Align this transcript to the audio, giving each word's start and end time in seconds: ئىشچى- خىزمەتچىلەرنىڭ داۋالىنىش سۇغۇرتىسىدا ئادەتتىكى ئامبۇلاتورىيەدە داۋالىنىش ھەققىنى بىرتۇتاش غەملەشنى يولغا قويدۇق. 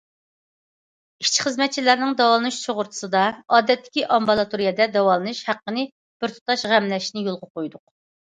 ئىشچى- 1.23 1.43
خىزمەتچىلەرنىڭ 1.47 2.15
داۋالىنىش 2.21 2.57
سۇغۇرتىسىدا 2.61 3.21
ئادەتتىكى 3.57 4.07
ئامبۇلاتورىيەدە 4.15 4.89
داۋالىنىش 4.97 5.41
ھەققىنى 5.51 5.85
بىرتۇتاش 6.25 6.65
غەملەشنى 6.75 7.27
يولغا 7.29 7.53
قويدۇق. 7.59 7.85